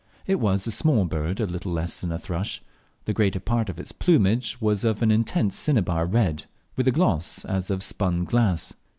[0.25, 2.63] It was a small bird a little less than a thrush.
[3.05, 7.45] The greater part of its plumage was of an intense cinnabar red, with a gloss
[7.45, 8.73] as of spun glass.